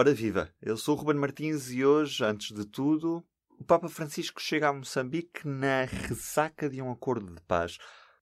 Ora 0.00 0.14
viva, 0.14 0.48
eu 0.62 0.76
sou 0.76 0.94
o 0.94 0.98
Ruben 1.00 1.16
Martins 1.16 1.72
e 1.72 1.84
hoje, 1.84 2.24
antes 2.24 2.56
de 2.56 2.64
tudo, 2.64 3.20
o 3.58 3.64
Papa 3.64 3.88
Francisco 3.88 4.40
chega 4.40 4.68
a 4.68 4.72
Moçambique 4.72 5.44
na 5.44 5.86
ressaca 5.86 6.70
de 6.70 6.80
um 6.80 6.92
acordo 6.92 7.34
de 7.34 7.42
paz. 7.42 7.78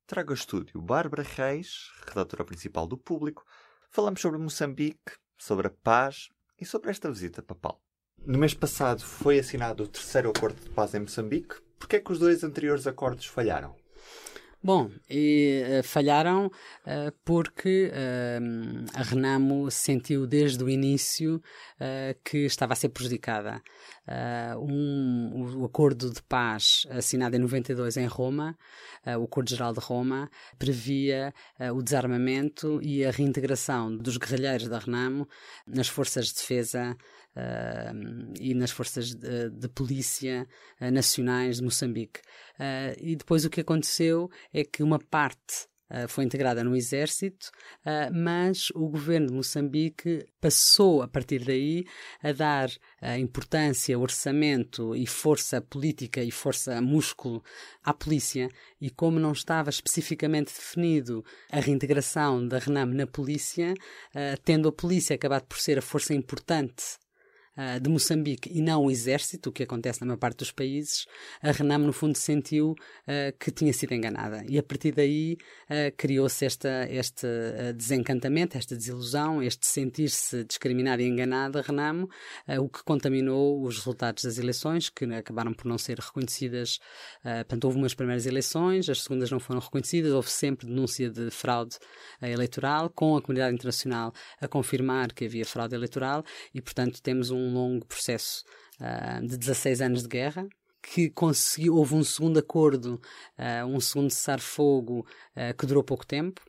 Trago 0.07 0.31
a 0.31 0.35
estúdio 0.35 0.81
Bárbara 0.81 1.23
Reis, 1.23 1.91
redatora 2.07 2.47
principal 2.47 2.87
do 2.87 2.97
Público. 2.97 3.45
Falamos 3.91 4.23
sobre 4.23 4.39
Moçambique, 4.39 5.19
sobre 5.37 5.67
a 5.67 5.71
paz 5.71 6.31
e 6.59 6.65
sobre 6.65 6.91
esta 6.91 7.11
visita 7.11 7.43
papal. 7.43 7.79
No 8.25 8.39
mês 8.39 8.55
passado 8.55 9.03
foi 9.03 9.39
assinado 9.39 9.85
o 9.85 9.89
terceiro 9.89 10.31
acordo 10.31 10.59
de 10.59 10.71
paz 10.71 10.95
em 10.95 11.01
Moçambique. 11.01 11.57
Por 11.79 11.95
é 11.95 12.01
que 12.01 12.11
os 12.11 12.19
dois 12.19 12.43
anteriores 12.43 12.87
acordos 12.87 13.27
falharam? 13.27 13.77
Bom, 14.67 14.91
e, 15.09 15.63
uh, 15.79 15.83
falharam 15.85 16.47
uh, 16.47 17.13
porque 17.25 17.89
uh, 17.93 18.85
a 18.95 19.03
Renamo 19.05 19.71
sentiu 19.71 20.27
desde 20.27 20.65
o 20.65 20.69
início 20.69 21.41
que 22.25 22.39
estava 22.39 22.73
a 22.73 22.77
ser 22.77 22.89
prejudicada. 22.89 23.63
Um, 24.59 25.61
o 25.61 25.65
acordo 25.67 26.11
de 26.11 26.23
paz 26.23 26.87
assinado 26.91 27.37
em 27.37 27.39
92 27.39 27.97
em 27.99 28.07
Roma, 28.07 28.57
o 29.19 29.25
Acordo 29.25 29.51
Geral 29.51 29.75
de 29.75 29.81
Roma, 29.81 30.31
previa 30.59 31.35
o 31.75 31.83
desarmamento 31.83 32.81
e 32.83 33.05
a 33.05 33.11
reintegração 33.11 33.95
dos 33.95 34.17
guerrilheiros 34.17 34.69
da 34.69 34.79
Renamo 34.79 35.29
nas 35.67 35.89
forças 35.89 36.29
de 36.29 36.35
defesa 36.35 36.97
e 38.41 38.55
nas 38.55 38.71
forças 38.71 39.15
de, 39.15 39.51
de 39.51 39.69
polícia 39.69 40.47
uh, 40.81 40.91
nacionais 40.91 41.57
de 41.57 41.63
Moçambique. 41.63 42.21
Uh, 42.59 42.97
e 43.01 43.17
depois 43.17 43.45
o 43.45 43.51
que 43.51 43.61
aconteceu 43.61 44.31
é 44.53 44.65
que 44.65 44.83
uma 44.83 44.99
parte 44.99 45.69
Uh, 45.89 46.09
foi 46.09 46.25
integrada 46.25 46.65
no 46.65 46.75
exército, 46.75 47.49
uh, 47.85 48.13
mas 48.13 48.71
o 48.75 48.89
governo 48.89 49.29
de 49.29 49.35
Moçambique 49.35 50.27
passou, 50.41 51.01
a 51.01 51.07
partir 51.07 51.45
daí, 51.45 51.85
a 52.21 52.33
dar 52.33 52.69
uh, 52.69 53.17
importância, 53.21 53.97
orçamento 53.97 54.97
e 54.97 55.07
força 55.07 55.61
política 55.61 56.21
e 56.21 56.33
força 56.33 56.81
músculo 56.81 57.41
à 57.85 57.95
polícia. 57.95 58.49
E 58.81 58.91
como 58.91 59.21
não 59.21 59.31
estava 59.31 59.71
especificamente 59.71 60.53
definido 60.53 61.25
a 61.53 61.61
reintegração 61.61 62.49
da 62.49 62.59
RENAM 62.59 62.87
na 62.87 63.07
polícia, 63.07 63.73
tendo 64.45 64.69
a 64.69 64.73
polícia 64.73 65.15
acabado 65.15 65.47
por 65.47 65.59
ser 65.59 65.79
a 65.79 65.83
força 65.83 66.13
importante 66.13 66.99
uh, 67.57 67.81
de 67.81 67.89
Moçambique 67.89 68.51
e 68.53 68.61
não 68.61 68.85
o 68.85 68.91
exército, 68.91 69.51
o 69.51 69.53
que 69.53 69.63
acontece 69.63 70.01
na 70.01 70.07
maior 70.07 70.19
parte 70.19 70.39
dos 70.39 70.53
países, 70.53 71.07
a 71.43 71.51
Renam, 71.51 71.79
no 71.79 71.93
fundo, 71.93 72.17
sentiu 72.17 72.73
uh, 72.73 73.37
que 73.39 73.51
tinha 73.51 73.73
sido 73.73 73.95
enganada. 73.95 74.45
E 74.49 74.59
a 74.59 74.63
partir 74.63 74.93
daí 74.93 75.37
uh, 75.71 75.95
criou-se 75.97 76.45
este 76.45 77.27
desencantamento, 77.75 78.57
esta 78.57 78.77
desilusão, 78.77 79.43
este 79.43 79.67
sentir-se 79.67 80.45
discriminada 80.45 81.03
e 81.03 81.07
enganada, 81.07 81.63
Renamo, 81.63 82.09
o 82.61 82.69
que 82.69 82.83
contaminou 82.85 83.63
os 83.63 83.79
resultados 83.79 84.25
das 84.25 84.39
eleições, 84.39 84.89
que 84.89 85.05
acabaram 85.05 85.53
por 85.53 85.67
não 85.67 85.79
ser 85.79 85.99
reconhecidas. 85.99 86.79
portanto, 87.23 87.65
houve 87.65 87.79
umas 87.79 87.95
primeiras 87.95 88.27
eleições, 88.27 88.89
as 88.89 89.03
segundas 89.03 89.31
não 89.31 89.41
foram 89.41 89.61
reconhecidas, 89.61 90.13
houve 90.13 90.31
sempre 90.31 90.67
denúncia 90.67 91.11
de 91.11 91.31
fraude 91.31 91.77
eleitoral, 92.21 92.91
com 92.91 93.17
a 93.17 93.23
comunidade 93.23 93.55
internacional 93.55 94.13
a 94.41 94.49
confirmar 94.49 95.13
que 95.13 95.25
havia 95.25 95.45
fraude 95.45 95.75
eleitoral, 95.75 96.25
e, 96.55 96.61
portanto, 96.61 97.01
temos 97.03 97.31
um 97.31 97.46
um 97.47 97.53
longo 97.53 97.87
processo 97.87 98.45
uh, 98.81 99.27
de 99.27 99.37
16 99.37 99.81
anos 99.81 100.03
de 100.03 100.09
guerra, 100.09 100.49
que 100.83 101.11
conseguiu, 101.11 101.77
houve 101.77 101.95
um 101.95 102.05
segundo 102.05 102.39
acordo, 102.39 103.01
uh, 103.39 103.67
um 103.67 103.81
segundo 103.81 104.11
cessar-fogo 104.11 105.07
uh, 105.37 105.57
que 105.57 105.67
durou 105.67 105.83
pouco 105.83 106.07
tempo, 106.07 106.41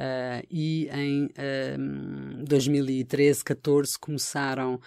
Uh, 0.00 0.46
e 0.50 0.88
em 0.88 1.26
uh, 1.26 2.44
2013, 2.46 3.44
14 3.44 3.98
começaram 3.98 4.76
uh, 4.76 4.80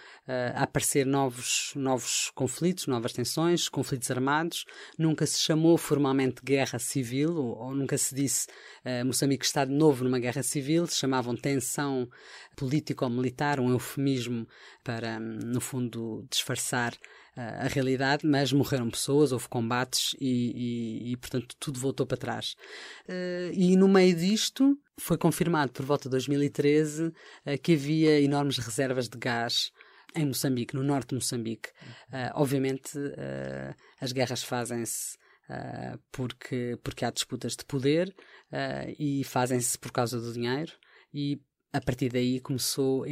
a 0.55 0.63
aparecer 0.63 1.05
novos, 1.05 1.71
novos 1.75 2.31
conflitos, 2.33 2.87
novas 2.87 3.13
tensões, 3.13 3.69
conflitos 3.69 4.09
armados. 4.09 4.65
Nunca 4.97 5.27
se 5.27 5.39
chamou 5.39 5.77
formalmente 5.77 6.41
guerra 6.43 6.79
civil, 6.79 7.35
ou, 7.35 7.59
ou 7.59 7.75
nunca 7.75 7.95
se 7.95 8.15
disse 8.15 8.47
uh, 8.83 9.05
Moçambique 9.05 9.45
está 9.45 9.63
de 9.65 9.71
novo 9.71 10.03
numa 10.03 10.17
guerra 10.17 10.41
civil, 10.41 10.87
chamavam 10.87 11.35
tensão 11.35 12.09
político-militar, 12.55 13.59
um 13.59 13.69
eufemismo 13.69 14.47
para, 14.83 15.19
no 15.19 15.61
fundo, 15.61 16.25
disfarçar 16.27 16.91
a 17.35 17.67
realidade, 17.67 18.27
mas 18.27 18.53
morreram 18.53 18.89
pessoas, 18.89 19.31
houve 19.31 19.47
combates 19.47 20.15
e, 20.19 21.07
e, 21.07 21.11
e 21.11 21.17
portanto, 21.17 21.55
tudo 21.59 21.79
voltou 21.79 22.05
para 22.05 22.17
trás. 22.17 22.55
Uh, 23.07 23.51
e 23.53 23.75
no 23.75 23.87
meio 23.87 24.15
disto, 24.15 24.77
foi 24.99 25.17
confirmado 25.17 25.71
por 25.71 25.85
volta 25.85 26.03
de 26.03 26.11
2013 26.11 27.07
uh, 27.07 27.13
que 27.61 27.73
havia 27.73 28.21
enormes 28.21 28.57
reservas 28.57 29.09
de 29.09 29.17
gás 29.17 29.71
em 30.15 30.27
Moçambique, 30.27 30.75
no 30.75 30.83
norte 30.83 31.09
de 31.09 31.15
Moçambique. 31.15 31.69
Uh, 32.09 32.29
obviamente, 32.35 32.91
as 33.99 34.11
guerras 34.11 34.43
fazem-se 34.43 35.17
Uh, 35.49 35.99
porque, 36.09 36.79
porque 36.81 37.03
há 37.03 37.11
disputas 37.11 37.57
de 37.57 37.65
poder 37.65 38.15
uh, 38.49 38.95
e 38.97 39.25
fazem-se 39.25 39.77
por 39.77 39.91
causa 39.91 40.17
do 40.17 40.31
dinheiro 40.31 40.71
e 41.13 41.37
a 41.73 41.81
partir 41.81 42.09
daí 42.09 42.39
começou, 42.39 43.03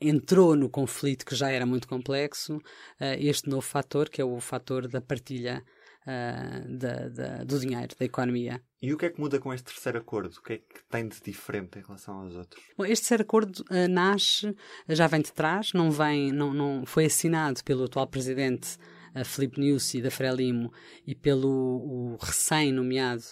entrou 0.00 0.54
no 0.54 0.70
conflito 0.70 1.26
que 1.26 1.34
já 1.34 1.50
era 1.50 1.66
muito 1.66 1.88
complexo, 1.88 2.62
eh, 3.00 3.18
este 3.20 3.50
novo 3.50 3.62
fator, 3.62 4.08
que 4.08 4.20
é 4.22 4.24
o 4.24 4.38
fator 4.40 4.86
da 4.86 5.00
partilha 5.00 5.64
uh, 6.06 6.78
da, 6.78 7.08
da, 7.08 7.44
do 7.44 7.58
dinheiro, 7.58 7.94
da 7.98 8.04
economia. 8.04 8.62
E 8.80 8.92
o 8.94 8.96
que 8.96 9.06
é 9.06 9.10
que 9.10 9.20
muda 9.20 9.38
com 9.40 9.52
este 9.52 9.72
terceiro 9.72 9.98
acordo? 9.98 10.36
O 10.36 10.42
que 10.42 10.52
é 10.54 10.58
que 10.58 10.84
tem 10.88 11.08
de 11.08 11.20
diferente 11.20 11.78
em 11.78 11.82
relação 11.82 12.20
aos 12.20 12.36
outros? 12.36 12.62
Bom, 12.76 12.84
este 12.84 13.02
terceiro 13.02 13.22
acordo 13.24 13.64
uh, 13.70 13.88
nasce, 13.88 14.54
já 14.88 15.06
vem 15.06 15.20
de 15.20 15.32
trás, 15.32 15.72
não 15.72 15.90
vem, 15.90 16.32
não, 16.32 16.54
não 16.54 16.86
foi 16.86 17.06
assinado 17.06 17.62
pelo 17.64 17.84
atual 17.84 18.06
presidente 18.06 18.78
uh, 19.14 19.24
Filipe 19.24 19.60
Nyusi 19.60 20.00
da 20.00 20.10
Frelimo 20.10 20.72
e 21.06 21.14
pelo 21.14 22.16
recém-nomeado 22.20 23.24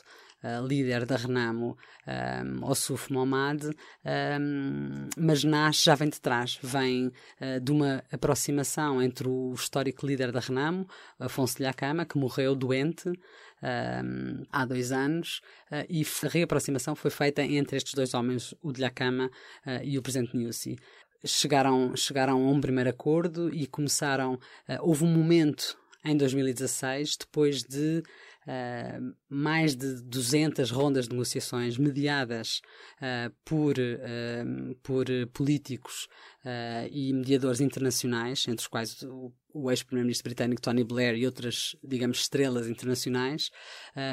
líder 0.67 1.07
da 1.07 1.17
Renamo, 1.17 1.77
um, 2.07 2.65
Ossuf 2.65 3.13
Momad, 3.13 3.65
um, 3.65 5.09
mas 5.17 5.45
nasce, 5.45 5.85
já 5.85 5.95
vem 5.95 6.09
de 6.09 6.21
trás, 6.21 6.59
vem 6.63 7.09
uh, 7.09 7.61
de 7.61 7.73
uma 7.73 8.03
aproximação 8.13 9.03
entre 9.03 9.29
o 9.29 9.53
histórico 9.55 10.07
líder 10.07 10.33
da 10.33 10.41
Renamo, 10.41 10.89
Afonso 11.19 11.63
Lhacama, 11.63 12.05
que 12.05 12.19
morreu 12.19 12.55
doente 12.55 13.09
um, 13.09 14.45
há 14.51 14.65
dois 14.65 14.93
anos, 14.93 15.41
uh, 15.71 15.87
e 15.89 16.03
a 16.03 16.29
reaproximação 16.29 16.95
foi 16.95 17.11
feita 17.11 17.43
entre 17.43 17.77
estes 17.77 17.95
dois 17.95 18.15
homens, 18.15 18.55
o 18.63 18.73
de 18.73 18.81
Lhacama 18.81 19.31
uh, 19.67 19.83
e 19.83 19.99
o 19.99 20.03
presidente 20.03 20.37
Nyusi 20.37 20.77
chegaram, 21.25 21.95
chegaram 21.97 22.47
a 22.47 22.51
um 22.51 22.61
primeiro 22.61 22.91
acordo 22.91 23.53
e 23.53 23.67
começaram. 23.67 24.35
Uh, 24.35 24.79
houve 24.81 25.05
um 25.05 25.13
momento 25.13 25.77
em 26.05 26.17
2016, 26.17 27.17
depois 27.19 27.63
de 27.63 28.03
uh, 28.47 29.15
mais 29.29 29.75
de 29.75 30.03
200 30.03 30.71
rondas 30.71 31.07
de 31.07 31.13
negociações 31.13 31.77
mediadas 31.77 32.61
uh, 32.99 33.35
por, 33.45 33.77
uh, 33.79 34.75
por 34.83 35.07
políticos 35.33 36.09
e 36.93 37.13
mediadores 37.13 37.61
internacionais, 37.61 38.47
entre 38.47 38.63
os 38.63 38.69
quais 38.69 39.03
o, 39.03 39.33
o 39.53 39.69
ex-primeiro-ministro 39.69 40.31
britânico 40.31 40.63
Tony 40.63 40.85
Blair 40.85 41.17
e 41.17 41.27
outras, 41.27 41.75
digamos, 41.83 42.19
estrelas 42.19 42.69
internacionais, 42.69 43.51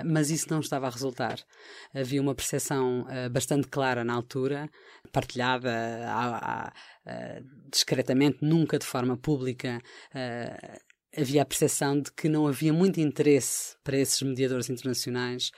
mas 0.04 0.32
isso 0.32 0.48
não 0.50 0.60
estava 0.60 0.88
a 0.88 0.90
resultar. 0.90 1.38
Havia 1.94 2.20
uma 2.20 2.34
percepção 2.34 3.06
bastante 3.32 3.68
clara 3.68 4.04
na 4.04 4.16
altura, 4.16 4.68
partilhada 5.12 5.72
a, 6.08 6.74
a, 7.06 7.42
discretamente, 7.72 8.40
nunca 8.42 8.80
de 8.80 8.86
forma 8.88 9.16
pública, 9.16 9.80
havia 11.18 11.42
a 11.42 11.46
percepção 11.46 12.00
de 12.00 12.12
que 12.12 12.28
não 12.28 12.48
havia 12.48 12.74
muito 12.74 13.00
interesse 13.00 13.76
para 13.84 13.98
esses 13.98 14.22
mediadores 14.22 14.70
internacionais 14.70 15.52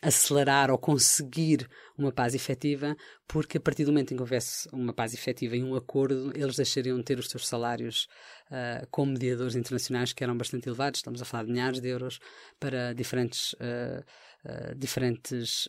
acelerar 0.00 0.70
ou 0.70 0.78
conseguir 0.78 1.68
uma 1.96 2.12
paz 2.12 2.34
efetiva, 2.34 2.96
porque 3.26 3.58
a 3.58 3.60
partir 3.60 3.84
do 3.84 3.90
momento 3.90 4.12
em 4.12 4.16
que 4.16 4.22
houvesse 4.22 4.68
uma 4.72 4.92
paz 4.92 5.12
efetiva 5.12 5.56
e 5.56 5.62
um 5.62 5.74
acordo, 5.74 6.30
eles 6.36 6.56
deixariam 6.56 6.98
de 6.98 7.04
ter 7.04 7.18
os 7.18 7.28
seus 7.28 7.46
salários 7.46 8.06
uh, 8.50 8.86
como 8.90 9.12
mediadores 9.12 9.56
internacionais, 9.56 10.12
que 10.12 10.22
eram 10.22 10.36
bastante 10.36 10.68
elevados, 10.68 10.98
estamos 10.98 11.20
a 11.20 11.24
falar 11.24 11.44
de 11.44 11.50
milhares 11.50 11.80
de 11.80 11.88
euros 11.88 12.20
para 12.58 12.92
diferentes. 12.92 13.54
Uh, 13.54 14.04
Uh, 14.38 14.72
diferentes 14.76 15.68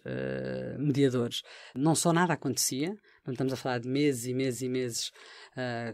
mediadores. 0.77 1.41
Não 1.73 1.95
só 1.95 2.13
nada 2.13 2.33
acontecia, 2.33 2.95
estamos 3.27 3.51
a 3.51 3.55
falar 3.55 3.79
de 3.79 3.89
meses 3.89 4.25
e 4.25 4.33
meses 4.33 4.61
e 4.61 4.69
meses 4.69 5.11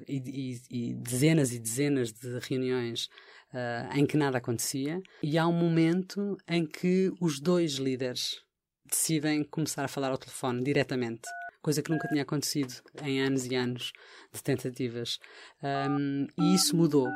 e, 0.06 0.18
e, 0.18 0.90
e, 0.90 0.94
dezenas 0.94 1.54
e 1.54 1.60
dezenas 1.60 2.12
de 2.12 2.38
reuniões 2.40 3.08
uh, 3.56 3.98
em 3.98 4.06
que 4.06 4.18
nada 4.18 4.38
acontecia, 4.38 5.02
e 5.24 5.38
há 5.38 5.48
um 5.48 5.54
momento 5.54 6.38
em 6.48 6.66
que 6.66 7.12
os 7.22 7.40
dois 7.40 7.76
líderes 7.76 8.42
decidem 8.88 9.44
começar 9.44 9.86
a 9.86 9.88
falar 9.88 10.12
ao 10.12 10.18
telefone 10.18 10.64
diretamente. 10.64 11.28
Coisa 11.62 11.82
que 11.82 11.90
nunca 11.90 12.08
tinha 12.08 12.22
acontecido 12.22 12.74
em 13.02 13.22
anos 13.22 13.46
e 13.48 13.56
anos 13.56 13.92
de 14.32 14.44
tentativas. 14.44 15.18
Um, 15.90 16.28
e 16.38 16.54
isso 16.54 16.76
mudou. 16.76 17.10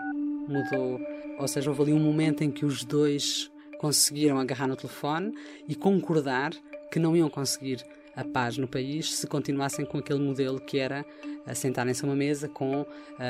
Mudou. 0.47 0.99
Ou 1.37 1.47
seja, 1.47 1.69
houve 1.69 1.83
ali 1.83 1.93
um 1.93 1.99
momento 1.99 2.43
em 2.43 2.49
que 2.49 2.65
os 2.65 2.83
dois 2.83 3.51
conseguiram 3.77 4.39
agarrar 4.39 4.67
no 4.67 4.75
telefone 4.75 5.31
e 5.67 5.75
concordar 5.75 6.51
que 6.91 6.97
não 6.97 7.15
iam 7.15 7.29
conseguir 7.29 7.85
a 8.15 8.23
paz 8.23 8.57
no 8.57 8.67
país 8.67 9.15
se 9.15 9.27
continuassem 9.27 9.85
com 9.85 9.97
aquele 9.97 10.19
modelo 10.19 10.59
que 10.59 10.77
era 10.77 11.05
sentarem-se 11.53 12.03
a 12.03 12.07
uma 12.07 12.15
mesa 12.15 12.47
com 12.47 12.85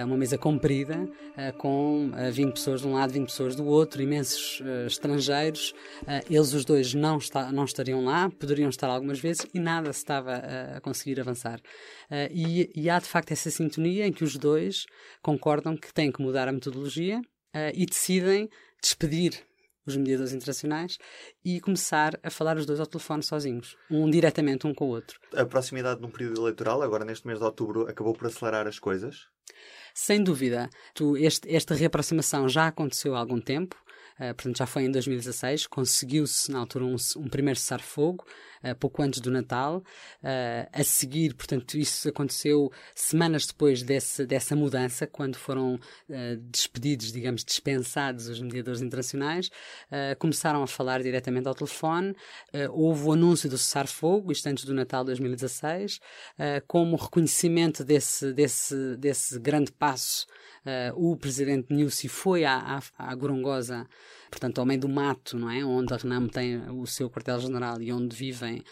uma 0.06 0.18
mesa 0.18 0.38
comprida, 0.38 1.08
com 1.58 2.10
uh, 2.10 2.32
20 2.32 2.54
pessoas 2.54 2.82
de 2.82 2.88
um 2.88 2.94
lado, 2.94 3.14
20 3.14 3.26
pessoas 3.28 3.56
do 3.56 3.66
outro, 3.66 4.02
imensos 4.02 4.62
estrangeiros. 4.86 5.74
eles 6.30 6.54
os 6.54 6.66
dois 6.66 6.94
não, 6.94 7.18
está, 7.18 7.52
não 7.52 7.64
estariam 7.64 8.04
lá, 8.04 8.30
poderiam 8.30 8.70
estar 8.70 8.88
algumas 8.88 9.20
vezes 9.20 9.48
e 9.54 9.60
nada 9.60 9.94
se 9.94 10.00
estava 10.00 10.36
a 10.76 10.82
conseguir 10.82 11.20
avançar. 11.20 11.62
E, 12.32 12.70
e, 12.76 12.90
há 12.90 13.00
de 13.00 13.06
facto 13.06 13.32
essa 13.32 13.50
sintonia 13.50 14.06
em 14.06 14.12
que 14.12 14.24
os 14.24 14.36
dois 14.36 14.86
concordam 15.22 15.78
que 15.78 15.94
têm 15.94 16.12
que 16.12 16.22
mudar 16.22 16.48
a 16.48 16.52
metodologia 16.52 17.22
e 17.74 17.86
decidem 17.86 18.50
despedir 18.82 19.49
os 19.90 19.98
mediadores 19.98 20.34
internacionais 20.34 20.98
e 21.44 21.60
começar 21.60 22.20
a 22.24 22.30
falar 22.30 22.58
os 22.58 22.66
dois 22.66 22.80
ao 22.80 22.86
telefone 22.86 23.24
sozinhos, 23.24 23.76
um 23.90 24.10
diretamente 24.10 24.66
um 24.66 24.74
com 24.74 24.86
o 24.86 24.90
outro. 24.90 25.20
A 25.36 25.46
proximidade 25.46 26.02
num 26.02 26.10
período 26.10 26.42
eleitoral, 26.42 26.82
agora 26.82 27.06
neste 27.06 27.28
mês 27.28 27.40
de 27.40 27.46
outubro, 27.46 27.88
acabou 27.88 28.14
por 28.14 28.28
acelerar 28.28 28.68
as 28.68 28.80
coisas? 28.80 29.28
Sem 29.94 30.24
dúvida. 30.24 30.70
Tu, 30.94 31.18
este, 31.18 31.54
esta 31.54 31.74
reaproximação 31.74 32.48
já 32.48 32.68
aconteceu 32.68 33.16
há 33.16 33.20
algum 33.20 33.40
tempo. 33.40 33.76
Uh, 34.20 34.36
portanto, 34.36 34.58
já 34.58 34.66
foi 34.66 34.84
em 34.84 34.92
2016, 34.92 35.66
conseguiu-se 35.68 36.52
na 36.52 36.60
altura 36.60 36.84
um, 36.84 36.96
um 37.18 37.30
primeiro 37.30 37.58
cessar-fogo, 37.58 38.26
uh, 38.64 38.76
pouco 38.76 39.02
antes 39.02 39.22
do 39.22 39.32
Natal. 39.32 39.78
Uh, 40.22 40.68
a 40.74 40.84
seguir, 40.84 41.34
portanto, 41.34 41.78
isso 41.78 42.10
aconteceu 42.10 42.70
semanas 42.94 43.48
depois 43.48 43.82
desse, 43.82 44.26
dessa 44.26 44.56
mudança, 44.56 45.08
quando 45.08 45.38
foram 45.38 45.80
despedidos, 46.52 47.12
digamos, 47.12 47.44
dispensados 47.44 48.28
os 48.28 48.42
mediadores 48.42 48.82
internacionais, 48.82 49.50
começaram 50.18 50.64
a 50.64 50.68
falar 50.68 51.02
diretamente 51.02 51.48
ao 51.48 51.54
telefone. 51.54 52.16
houve 52.72 53.04
o 53.06 53.14
anúncio 53.14 53.50
do 53.50 53.58
cessar-fogo, 53.58 54.32
isto 54.32 54.48
antes 54.48 54.66
do 54.66 54.74
Natal 54.74 55.04
de 55.04 55.08
2016, 55.08 56.00
como 56.68 56.96
reconhecimento 56.96 57.84
desse, 57.84 58.34
desse, 58.34 58.98
desse 58.98 59.40
grande 59.40 59.72
passo 59.72 60.26
o 60.96 61.16
presidente 61.16 61.74
Nussi 61.74 62.08
foi 62.08 62.46
à, 62.46 62.80
à, 62.98 63.12
à 63.12 63.16
Gorongosa, 63.16 63.88
portanto, 64.30 64.60
ao 64.60 64.66
meio 64.66 64.80
do 64.80 64.90
mato, 64.90 65.38
não 65.38 65.50
é? 65.50 65.64
Onde 65.64 65.94
a 65.94 65.98
Renamo 65.98 66.30
tem 66.30 66.70
o 66.70 66.86
seu 66.86 67.10
quartel-general 67.10 67.82
e 67.82 67.92
onde 67.92 68.16
vivem 68.16 68.64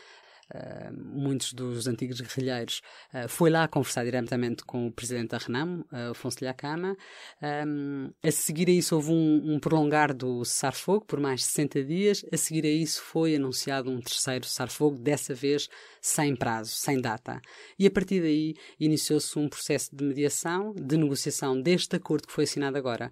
Uh, 0.54 0.94
muitos 0.94 1.52
dos 1.52 1.88
antigos 1.88 2.22
guerrilheiros, 2.22 2.82
uh, 3.14 3.28
foi 3.28 3.50
lá 3.50 3.68
conversar 3.68 4.06
diretamente 4.06 4.64
com 4.64 4.88
o 4.88 4.92
presidente 4.92 5.32
da 5.32 5.38
Renamo, 5.38 5.86
uh, 5.92 6.12
Afonso 6.12 6.38
Lhacama. 6.42 6.96
Um, 7.42 8.12
a 8.24 8.32
seguir 8.32 8.70
a 8.70 8.72
isso 8.72 8.96
houve 8.96 9.12
um, 9.12 9.56
um 9.56 9.60
prolongar 9.60 10.14
do 10.14 10.46
cessar-fogo 10.46 11.06
por 11.06 11.20
mais 11.20 11.42
de 11.42 11.48
60 11.48 11.84
dias. 11.84 12.26
A 12.32 12.38
seguir 12.38 12.66
a 12.66 12.70
isso 12.70 13.02
foi 13.02 13.36
anunciado 13.36 13.92
um 13.92 14.00
terceiro 14.00 14.46
cessar-fogo, 14.46 14.98
dessa 14.98 15.34
vez 15.34 15.68
sem 16.02 16.36
prazo, 16.36 16.72
sem 16.72 17.02
data. 17.02 17.42
E 17.78 17.86
a 17.86 17.92
partir 17.92 18.22
daí 18.22 18.56
iniciou-se 18.80 19.38
um 19.38 19.50
processo 19.50 19.94
de 19.94 20.04
mediação, 20.04 20.74
de 20.74 20.96
negociação 20.96 21.60
deste 21.62 21.96
acordo 21.96 22.28
que 22.28 22.34
foi 22.34 22.46
assinado 22.46 22.78
agora. 22.78 23.12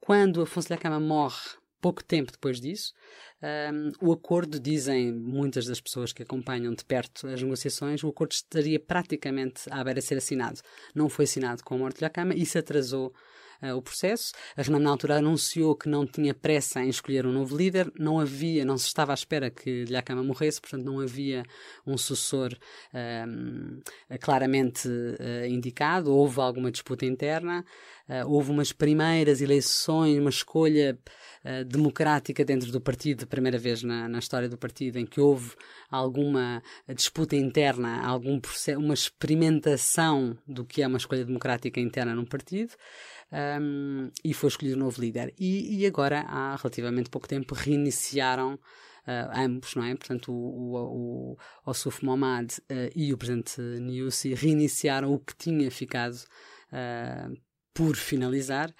Quando 0.00 0.42
Afonso 0.42 0.70
Lhacama 0.70 1.00
morre, 1.00 1.56
pouco 1.84 2.02
tempo 2.02 2.32
depois 2.32 2.58
disso, 2.58 2.94
um, 3.42 4.08
o 4.08 4.10
acordo, 4.10 4.58
dizem 4.58 5.12
muitas 5.12 5.66
das 5.66 5.82
pessoas 5.82 6.14
que 6.14 6.22
acompanham 6.22 6.72
de 6.72 6.82
perto 6.82 7.26
as 7.26 7.42
negociações, 7.42 8.02
o 8.02 8.08
acordo 8.08 8.32
estaria 8.32 8.80
praticamente 8.80 9.68
à 9.70 9.84
beira 9.84 10.00
de 10.00 10.06
ser 10.06 10.16
assinado. 10.16 10.62
Não 10.94 11.10
foi 11.10 11.26
assinado 11.26 11.62
com 11.62 11.74
a 11.74 11.78
morte 11.78 11.98
de 11.98 12.04
Lhakama 12.04 12.32
e 12.34 12.46
se 12.46 12.56
atrasou 12.56 13.12
o 13.72 13.80
processo. 13.80 14.32
A 14.56 14.62
Renan, 14.62 14.80
na 14.80 14.90
altura, 14.90 15.16
anunciou 15.16 15.74
que 15.74 15.88
não 15.88 16.06
tinha 16.06 16.34
pressa 16.34 16.82
em 16.82 16.88
escolher 16.88 17.26
um 17.26 17.32
novo 17.32 17.56
líder, 17.56 17.90
não 17.98 18.18
havia, 18.20 18.64
não 18.64 18.76
se 18.76 18.86
estava 18.86 19.12
à 19.12 19.14
espera 19.14 19.50
que 19.50 19.84
Lhakama 19.84 20.22
morresse, 20.22 20.60
portanto, 20.60 20.84
não 20.84 21.00
havia 21.00 21.44
um 21.86 21.96
sucessor 21.96 22.56
um, 22.94 23.80
claramente 24.20 24.88
uh, 24.88 25.46
indicado. 25.48 26.14
Houve 26.14 26.40
alguma 26.40 26.70
disputa 26.70 27.06
interna, 27.06 27.64
uh, 28.08 28.28
houve 28.28 28.50
umas 28.50 28.72
primeiras 28.72 29.40
eleições, 29.40 30.18
uma 30.18 30.30
escolha 30.30 30.98
uh, 31.44 31.64
democrática 31.64 32.44
dentro 32.44 32.70
do 32.70 32.80
partido, 32.80 33.26
primeira 33.26 33.58
vez 33.58 33.82
na, 33.82 34.08
na, 34.08 34.18
história 34.18 34.48
do 34.48 34.58
partido, 34.58 34.98
em 34.98 35.06
que 35.06 35.20
houve 35.20 35.52
alguma 35.90 36.62
disputa 36.94 37.36
interna, 37.36 38.04
algum 38.04 38.40
processo, 38.40 38.78
uma 38.78 38.94
experimentação 38.94 40.36
do 40.46 40.64
que 40.64 40.82
é 40.82 40.86
uma 40.86 40.98
escolha 40.98 41.24
democrática 41.24 41.80
interna 41.80 42.14
num 42.14 42.24
partido. 42.24 42.74
Um, 43.32 44.10
e 44.24 44.32
foi 44.32 44.48
escolhido 44.48 44.76
um 44.76 44.80
novo 44.80 45.00
líder. 45.00 45.34
E, 45.38 45.80
e, 45.80 45.86
agora, 45.86 46.20
há 46.20 46.56
relativamente 46.56 47.10
pouco 47.10 47.28
tempo, 47.28 47.54
reiniciaram 47.54 48.58
Uh, 49.06 49.38
ambos, 49.38 49.74
não 49.74 49.84
é? 49.84 49.94
Portanto, 49.94 50.32
o, 50.32 50.76
o, 50.76 51.32
o 51.32 51.36
Osuf 51.66 52.02
Mohamed 52.02 52.54
uh, 52.60 52.90
e 52.96 53.12
o 53.12 53.18
presidente 53.18 53.60
Niusi 53.60 54.32
reiniciaram 54.32 55.12
o 55.12 55.18
que 55.18 55.36
tinha 55.36 55.70
ficado 55.70 56.14
uh, 56.14 57.38
por 57.74 57.96
finalizar 57.96 58.72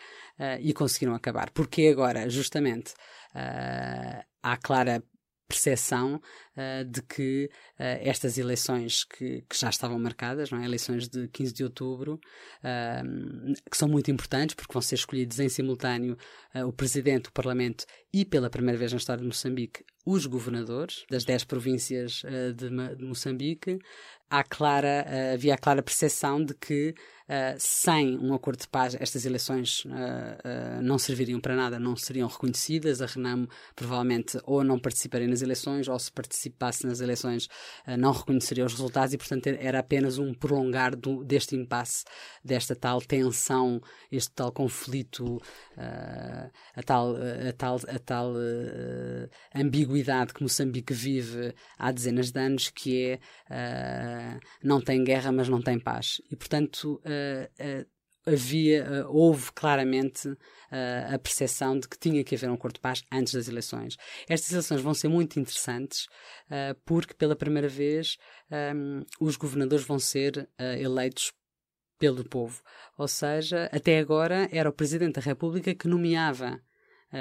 e 0.61 0.73
conseguiram 0.73 1.14
acabar. 1.14 1.50
Porque 1.50 1.88
agora, 1.88 2.31
justamente, 2.31 2.94
há 4.40 4.56
clara 4.56 5.02
percepção 5.49 6.20
uh, 6.56 6.85
de 6.85 7.02
que 7.02 7.50
uh, 7.79 8.00
estas 8.00 8.38
eleições 8.38 9.05
que, 9.05 9.43
que, 9.49 9.58
já 9.58 9.69
estavam 9.69 9.99
marcadas, 9.99 10.50
não 10.50 10.58
é? 10.58 10.64
eleições 10.64 11.08
de 11.08 11.29
15 11.29 11.52
de 11.52 11.64
outubro, 11.64 12.14
uh, 12.61 13.52
que 13.70 13.76
são 13.76 13.88
muito 13.88 14.11
importantes 14.11 14.55
porque 14.55 14.73
vão 14.73 14.82
ser 14.82 14.96
escolhidos 14.96 15.38
em 15.38 15.49
simultâneo 15.49 16.17
o 16.67 16.73
Presidente, 16.73 17.29
o 17.29 17.32
Parlamento 17.32 17.85
e, 18.14 18.25
pela 18.25 18.49
primeira 18.49 18.78
vez 18.78 18.93
na 18.93 18.99
história 18.99 19.20
de 19.20 19.26
Moçambique, 19.26 19.84
os 20.06 20.25
governadores 20.25 21.05
das 21.11 21.25
10 21.25 21.43
províncias 21.44 22.22
de, 22.55 22.70
de, 22.96 23.05
Moçambique, 23.05 23.81
há 24.31 24.44
clara, 24.44 25.05
havia 25.34 25.55
a 25.55 25.58
clara 25.58 25.82
percepção 25.82 26.44
de 26.44 26.55
que 26.55 26.94
Uh, 27.25 27.56
sem 27.56 28.19
um 28.19 28.34
acordo 28.34 28.61
de 28.61 28.69
paz, 28.69 28.94
estas 29.00 29.25
eleições 29.25 29.84
não 30.82 30.99
serviriam 30.99 31.40
para 31.40 31.56
nada, 31.56 31.78
não 31.78 31.96
seriam 31.96 32.28
reconhecidas. 32.28 33.00
A 33.00 33.06
Renamo 33.06 33.49
provavelmente 33.75 34.38
ou 34.44 34.62
não 34.62 34.78
participaria 34.78 35.26
nas 35.26 35.40
eleições, 35.40 35.88
ou 35.88 35.99
se 35.99 36.12
participasse 36.12 36.87
nas 36.87 37.00
eleições 37.00 37.49
não 37.99 38.12
reconheceria 38.12 38.66
os 38.66 38.73
resultados, 38.73 39.14
e 39.14 39.16
portanto 39.16 39.47
era 39.47 39.78
apenas 39.78 40.18
um 40.18 40.35
prolongar 40.35 40.94
do, 40.94 41.25
deste 41.25 41.56
impasse, 41.56 42.04
desta 42.44 42.76
tal 42.76 43.00
tensão, 43.00 43.80
este 44.12 44.30
tal 44.33 44.52
conflito, 44.52 45.40
a 45.78 46.83
tal, 46.83 47.16
a 47.16 47.52
tal, 47.56 47.80
a 47.88 47.99
tal 48.04 48.34
ambiguidade 49.54 50.32
que 50.32 50.42
Moçambique 50.42 50.92
vive 50.92 51.54
há 51.78 51.90
dezenas 51.90 52.30
de 52.30 52.40
anos, 52.40 52.70
que 52.70 53.18
é 53.50 54.38
não 54.62 54.80
tem 54.80 55.02
guerra, 55.02 55.32
mas 55.32 55.49
não 55.49 55.61
tem 55.61 55.78
paz. 55.78 56.20
E 56.30 56.37
portanto 56.37 57.00
uh, 57.04 57.87
havia, 58.26 59.04
uh, 59.04 59.16
houve 59.16 59.52
claramente 59.52 60.28
uh, 60.28 61.14
a 61.14 61.18
percepção 61.18 61.78
de 61.78 61.88
que 61.88 61.99
tinha 61.99 62.25
que 62.25 62.34
haver 62.34 62.50
um 62.50 62.54
acordo 62.54 62.75
de 62.75 62.80
paz 62.80 63.02
antes 63.12 63.34
das 63.34 63.49
eleições. 63.49 63.96
Estas 64.28 64.50
eleições 64.52 64.80
vão 64.80 64.94
ser 64.94 65.08
muito 65.08 65.38
interessantes 65.38 66.06
uh, 66.46 66.78
porque, 66.84 67.14
pela 67.14 67.37
primeira 67.37 67.68
vez, 67.68 68.16
um, 68.75 69.04
os 69.20 69.37
governadores 69.37 69.84
vão 69.84 69.99
ser 69.99 70.49
eleitos 70.78 71.32
pelo 71.99 72.25
povo. 72.25 72.62
Ou 72.96 73.08
seja, 73.08 73.68
até 73.73 73.99
agora 73.99 74.49
era 74.50 74.68
o 74.68 74.73
Presidente 74.73 75.14
da 75.14 75.20
República 75.20 75.75
que 75.75 75.88
nomeava 75.88 76.54
uh, 76.54 76.61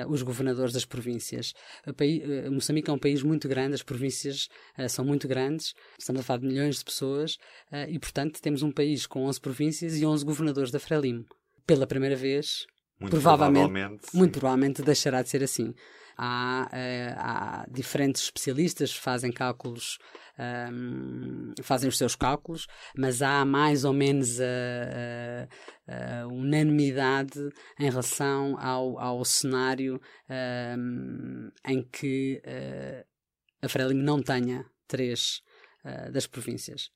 os 0.08 0.22
governadores 0.22 0.74
das 0.74 0.86
províncias. 0.86 1.54
Uh, 1.88 2.52
Moçambique 2.52 2.90
é 2.90 2.94
um 2.94 2.98
país 2.98 3.22
muito 3.24 3.48
grande, 3.48 3.76
as 3.76 3.84
províncias 3.84 4.48
uh, 4.78 4.90
são 4.90 5.06
muito 5.06 5.28
grandes, 5.28 5.74
estamos 6.00 6.22
a 6.22 6.24
falar 6.24 6.40
de 6.40 6.48
milhões 6.48 6.80
de 6.80 6.86
pessoas 6.86 7.38
e, 7.88 7.98
portanto, 8.00 8.42
temos 8.42 8.62
um 8.62 8.72
país 8.72 9.06
com 9.06 9.26
11 9.26 9.40
províncias 9.40 9.98
e 9.98 10.06
11 10.06 10.26
governadores 10.26 10.72
da 10.72 10.80
Frelimo. 10.80 11.26
Pela 11.66 11.88
primeira 11.88 12.16
vez, 12.16 12.66
Muito 13.00 13.12
provavelmente, 13.12 13.64
provavelmente, 13.72 14.16
muito 14.16 14.40
provavelmente 14.40 14.82
deixará 14.82 15.22
de 15.22 15.30
ser 15.30 15.44
assim. 15.44 15.74
Há, 16.16 16.70
eh, 16.72 17.14
há 17.18 17.66
diferentes 17.72 18.22
especialistas 18.24 18.94
que 18.94 19.00
fazem 19.00 19.32
cálculos, 19.32 19.98
ehm, 20.38 21.54
fazem 21.64 21.90
os 21.90 21.98
seus 21.98 22.16
cálculos, 22.16 22.68
mas 22.96 23.22
há 23.24 23.44
mais 23.44 23.84
ou 23.84 23.94
menos 23.94 24.40
a, 24.40 24.46
a- 25.88 26.22
a 26.24 26.28
unanimidade 26.28 27.40
em 27.80 27.90
relação 27.90 28.56
ao, 28.60 29.00
ao 29.00 29.26
cenário 29.26 30.00
ehm, 30.30 31.50
em 31.68 31.84
que 31.84 32.40
eh, 32.46 33.06
a 33.62 33.68
Frelimo 33.68 34.04
não 34.04 34.22
tenha 34.22 34.66
três 34.88 35.42
eh, 35.84 36.12
das 36.12 36.28
províncias. 36.28 36.92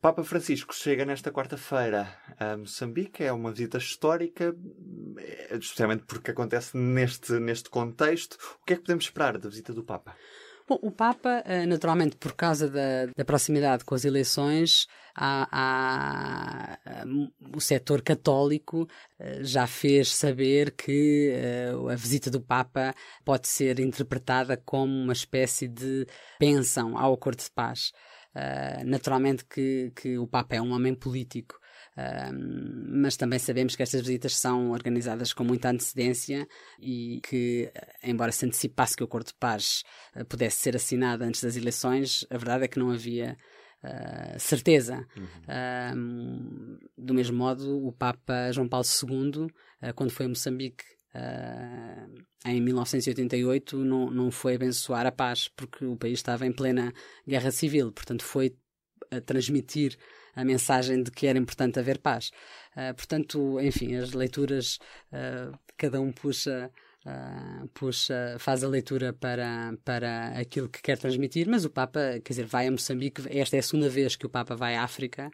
Papa 0.00 0.24
Francisco 0.24 0.74
chega 0.74 1.04
nesta 1.04 1.30
quarta-feira 1.30 2.08
a 2.38 2.56
Moçambique. 2.56 3.22
É 3.22 3.32
uma 3.32 3.52
visita 3.52 3.78
histórica, 3.78 4.52
justamente 5.60 6.04
porque 6.04 6.30
acontece 6.30 6.76
neste, 6.76 7.32
neste 7.40 7.68
contexto. 7.70 8.34
O 8.60 8.64
que 8.64 8.74
é 8.74 8.76
que 8.76 8.82
podemos 8.82 9.04
esperar 9.04 9.38
da 9.38 9.48
visita 9.48 9.72
do 9.72 9.84
Papa? 9.84 10.14
Bom, 10.68 10.78
o 10.80 10.92
Papa, 10.92 11.42
eh, 11.44 11.66
naturalmente, 11.66 12.16
por 12.16 12.34
causa 12.34 12.68
da, 12.68 13.06
da 13.16 13.24
proximidade 13.24 13.84
com 13.84 13.94
as 13.94 14.04
eleições, 14.04 14.86
há, 15.14 15.48
há, 15.50 17.04
hum, 17.04 17.30
o 17.54 17.60
setor 17.60 18.00
católico 18.00 18.88
eh, 19.18 19.40
já 19.42 19.66
fez 19.66 20.14
saber 20.14 20.70
que 20.70 21.30
eh, 21.34 21.72
a 21.90 21.96
visita 21.96 22.30
do 22.30 22.40
Papa 22.40 22.94
pode 23.24 23.48
ser 23.48 23.80
interpretada 23.80 24.56
como 24.56 24.92
uma 24.92 25.12
espécie 25.12 25.66
de 25.66 26.06
bênção 26.38 26.96
ao 26.96 27.12
acordo 27.14 27.42
de 27.42 27.50
paz. 27.50 27.92
Naturalmente 28.86 29.44
que, 29.44 29.92
que 29.94 30.16
o 30.16 30.26
Papa 30.26 30.56
é 30.56 30.62
um 30.62 30.72
homem 30.72 30.94
político, 30.94 31.60
mas 32.88 33.16
também 33.16 33.38
sabemos 33.38 33.76
que 33.76 33.82
estas 33.82 34.00
visitas 34.00 34.36
são 34.36 34.70
organizadas 34.70 35.32
com 35.32 35.44
muita 35.44 35.70
antecedência 35.70 36.48
e 36.80 37.20
que, 37.22 37.70
embora 38.02 38.32
se 38.32 38.46
antecipasse 38.46 38.96
que 38.96 39.02
o 39.02 39.06
acordo 39.06 39.26
de 39.26 39.34
paz 39.34 39.82
uh, 40.16 40.24
pudesse 40.24 40.58
ser 40.58 40.76
assinado 40.76 41.24
antes 41.24 41.42
das 41.42 41.56
eleições, 41.56 42.26
a 42.30 42.36
verdade 42.36 42.64
é 42.64 42.68
que 42.68 42.78
não 42.78 42.90
havia 42.90 43.36
Uh, 43.84 44.38
certeza. 44.38 45.04
Uhum. 45.16 46.78
Uh, 46.78 46.78
do 46.96 47.12
mesmo 47.12 47.36
modo, 47.36 47.84
o 47.84 47.90
Papa 47.90 48.52
João 48.52 48.68
Paulo 48.68 48.86
II, 48.86 49.46
uh, 49.46 49.94
quando 49.96 50.12
foi 50.12 50.26
a 50.26 50.28
Moçambique 50.28 50.84
em 52.46 52.60
1988, 52.60 53.76
não, 53.84 54.08
não 54.10 54.30
foi 54.30 54.54
abençoar 54.54 55.04
a 55.04 55.12
paz, 55.12 55.48
porque 55.48 55.84
o 55.84 55.96
país 55.96 56.20
estava 56.20 56.46
em 56.46 56.52
plena 56.52 56.92
guerra 57.26 57.50
civil, 57.50 57.92
portanto, 57.92 58.24
foi 58.24 58.56
a 59.16 59.20
transmitir 59.20 59.96
a 60.34 60.44
mensagem 60.44 61.02
de 61.02 61.10
que 61.10 61.26
era 61.26 61.38
importante 61.38 61.78
haver 61.78 61.98
paz. 61.98 62.30
portanto, 62.96 63.60
enfim, 63.60 63.96
as 63.96 64.12
leituras, 64.12 64.78
cada 65.76 66.00
um 66.00 66.10
puxa. 66.10 66.70
Uh, 67.04 67.66
puxa, 67.74 68.36
faz 68.38 68.62
a 68.62 68.68
leitura 68.68 69.12
para, 69.12 69.74
para 69.84 70.28
aquilo 70.38 70.68
que 70.68 70.80
quer 70.80 70.96
transmitir, 70.96 71.48
mas 71.48 71.64
o 71.64 71.70
Papa, 71.70 71.98
quer 72.24 72.32
dizer, 72.32 72.46
vai 72.46 72.68
a 72.68 72.70
Moçambique, 72.70 73.24
esta 73.28 73.56
é 73.56 73.58
a 73.58 73.62
segunda 73.62 73.88
vez 73.88 74.14
que 74.14 74.24
o 74.24 74.28
Papa 74.28 74.54
vai 74.54 74.76
à 74.76 74.84
África 74.84 75.28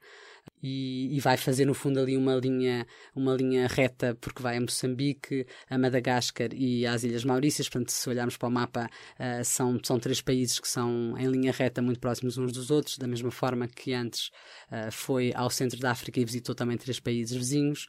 e, 0.62 1.16
e 1.16 1.20
vai 1.20 1.36
fazer 1.36 1.64
no 1.64 1.74
fundo 1.74 2.00
ali 2.00 2.16
uma 2.16 2.34
linha, 2.34 2.86
uma 3.14 3.34
linha 3.34 3.66
reta, 3.66 4.16
porque 4.20 4.42
vai 4.42 4.56
a 4.56 4.60
Moçambique, 4.60 5.46
a 5.68 5.78
Madagascar 5.78 6.48
e 6.52 6.86
às 6.86 7.04
Ilhas 7.04 7.24
Maurícias, 7.24 7.68
portanto, 7.68 7.90
se 7.90 8.08
olharmos 8.08 8.36
para 8.36 8.48
o 8.48 8.52
mapa, 8.52 8.90
uh, 9.18 9.44
são, 9.44 9.78
são 9.82 9.98
três 9.98 10.20
países 10.20 10.58
que 10.58 10.68
são 10.68 11.16
em 11.18 11.26
linha 11.26 11.52
reta 11.52 11.80
muito 11.80 12.00
próximos 12.00 12.38
uns 12.38 12.52
dos 12.52 12.70
outros, 12.70 12.98
da 12.98 13.06
mesma 13.06 13.30
forma 13.30 13.68
que 13.68 13.92
antes 13.92 14.28
uh, 14.70 14.90
foi 14.90 15.32
ao 15.34 15.50
centro 15.50 15.78
da 15.78 15.90
África 15.90 16.20
e 16.20 16.24
visitou 16.24 16.54
também 16.54 16.76
três 16.76 16.98
países 17.00 17.36
vizinhos. 17.36 17.86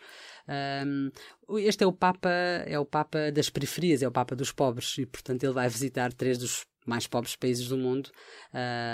Um, 0.85 1.11
este 1.59 1.83
é 1.83 1.87
o 1.87 1.93
Papa, 1.93 2.29
é 2.65 2.77
o 2.79 2.85
Papa 2.85 3.31
das 3.31 3.49
periferias, 3.49 4.01
é 4.01 4.07
o 4.07 4.11
Papa 4.11 4.35
dos 4.35 4.51
pobres 4.51 4.97
e, 4.97 5.05
portanto, 5.05 5.43
ele 5.43 5.53
vai 5.53 5.69
visitar 5.69 6.13
três 6.13 6.37
dos 6.37 6.65
mais 6.85 7.07
pobres 7.07 7.35
países 7.35 7.67
do 7.67 7.77
mundo. 7.77 8.09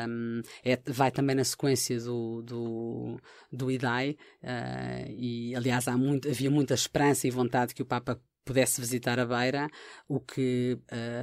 Um, 0.08 0.42
é, 0.64 0.80
vai 0.88 1.12
também 1.12 1.36
na 1.36 1.44
sequência 1.44 2.00
do, 2.00 2.42
do, 2.42 3.20
do 3.52 3.72
IDAI 3.72 4.18
uh, 4.44 5.12
e, 5.18 5.56
aliás, 5.56 5.88
muito, 5.88 6.30
havia 6.30 6.52
muita 6.52 6.74
esperança 6.74 7.28
e 7.28 7.32
vontade 7.32 7.74
que 7.74 7.82
o 7.82 7.86
Papa 7.86 8.20
pudesse 8.46 8.80
visitar 8.80 9.20
a 9.20 9.26
Beira, 9.26 9.68
o 10.08 10.20
que, 10.20 10.78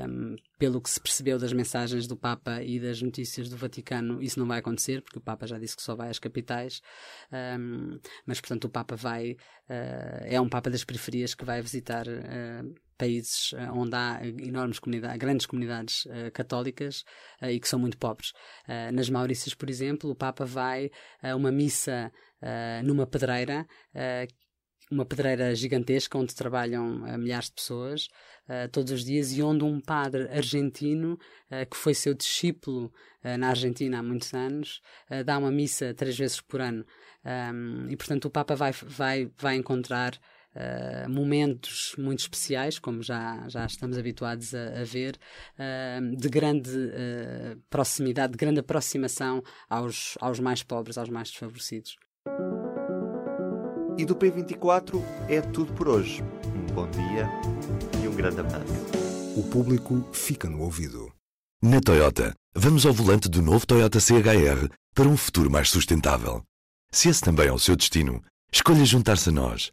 um, 0.08 0.34
pelo 0.58 0.80
que 0.80 0.90
se 0.90 1.00
percebeu 1.00 1.38
das 1.38 1.52
mensagens 1.52 2.08
do 2.08 2.16
Papa 2.16 2.62
e 2.62 2.80
das 2.80 3.00
notícias 3.00 3.48
do 3.48 3.56
Vaticano, 3.56 4.20
isso 4.20 4.40
não 4.40 4.46
vai 4.46 4.58
acontecer, 4.58 5.00
porque 5.00 5.18
o 5.18 5.22
Papa 5.22 5.46
já 5.46 5.56
disse 5.56 5.76
que 5.76 5.82
só 5.82 5.94
vai 5.94 6.10
às 6.10 6.18
capitais. 6.18 6.82
Um, 7.32 8.00
mas, 8.26 8.40
portanto, 8.40 8.64
o 8.64 8.68
Papa 8.68 8.96
vai, 8.96 9.32
uh, 9.70 10.24
é 10.24 10.40
um 10.40 10.48
Papa 10.48 10.68
das 10.68 10.82
periferias 10.82 11.32
que 11.32 11.44
vai 11.44 11.62
visitar 11.62 12.08
uh, 12.08 12.74
países 13.02 13.54
onde 13.74 13.96
há 13.96 14.20
enormes 14.24 14.78
comunidades, 14.78 15.18
grandes 15.18 15.46
comunidades 15.46 16.04
uh, 16.06 16.30
católicas 16.32 17.04
uh, 17.42 17.46
e 17.46 17.58
que 17.58 17.68
são 17.68 17.78
muito 17.78 17.98
pobres. 17.98 18.32
Nas 18.92 19.10
Maurícias, 19.10 19.54
por 19.54 19.68
exemplo, 19.68 20.10
o 20.10 20.14
Papa 20.14 20.44
vai 20.44 20.90
a 21.22 21.34
uma 21.34 21.50
missa 21.50 22.12
numa 22.84 23.06
pedreira 23.06 23.66
uma 24.92 25.06
pedreira 25.06 25.54
gigantesca 25.54 26.18
onde 26.18 26.34
trabalham 26.34 27.02
uh, 27.02 27.18
milhares 27.18 27.46
de 27.46 27.54
pessoas 27.54 28.08
uh, 28.48 28.68
todos 28.70 28.92
os 28.92 29.04
dias 29.04 29.32
e 29.32 29.42
onde 29.42 29.64
um 29.64 29.80
padre 29.80 30.28
argentino 30.28 31.14
uh, 31.50 31.68
que 31.68 31.76
foi 31.76 31.94
seu 31.94 32.14
discípulo 32.14 32.92
na 33.38 33.50
Argentina 33.50 34.00
há 34.00 34.02
muitos 34.02 34.34
anos 34.34 34.80
dá 35.24 35.38
uma 35.38 35.52
missa 35.52 35.94
três 35.94 36.18
vezes 36.18 36.40
por 36.40 36.60
ano 36.60 36.84
um, 37.24 37.88
e 37.88 37.96
portanto 37.96 38.24
o 38.24 38.30
Papa 38.30 38.56
vai, 38.56 38.72
vai, 38.72 39.30
vai 39.38 39.54
encontrar 39.54 40.18
Uh, 40.54 41.08
momentos 41.08 41.94
muito 41.96 42.20
especiais, 42.20 42.78
como 42.78 43.02
já, 43.02 43.48
já 43.48 43.64
estamos 43.64 43.96
habituados 43.96 44.54
a, 44.54 44.80
a 44.80 44.84
ver, 44.84 45.18
uh, 45.58 46.16
de 46.16 46.28
grande 46.28 46.70
uh, 46.70 47.58
proximidade, 47.70 48.32
de 48.32 48.38
grande 48.38 48.60
aproximação 48.60 49.42
aos, 49.68 50.18
aos 50.20 50.38
mais 50.40 50.62
pobres, 50.62 50.98
aos 50.98 51.08
mais 51.08 51.30
desfavorecidos. 51.30 51.96
E 53.96 54.04
do 54.04 54.14
P24 54.14 55.02
é 55.28 55.40
tudo 55.40 55.72
por 55.74 55.88
hoje. 55.88 56.22
Um 56.22 56.74
bom 56.74 56.90
dia 56.90 57.28
e 58.02 58.08
um 58.08 58.14
grande 58.14 58.40
abraço. 58.40 58.72
O 59.36 59.42
público 59.44 60.06
fica 60.12 60.48
no 60.48 60.62
ouvido. 60.62 61.12
Na 61.62 61.80
Toyota, 61.80 62.34
vamos 62.54 62.84
ao 62.84 62.92
volante 62.92 63.28
do 63.28 63.40
novo 63.40 63.66
Toyota 63.66 64.00
CHR 64.00 64.68
para 64.94 65.08
um 65.08 65.16
futuro 65.16 65.50
mais 65.50 65.70
sustentável. 65.70 66.42
Se 66.90 67.08
esse 67.08 67.20
também 67.20 67.48
é 67.48 67.52
o 67.52 67.58
seu 67.58 67.76
destino, 67.76 68.22
escolha 68.52 68.84
juntar-se 68.84 69.28
a 69.28 69.32
nós. 69.32 69.72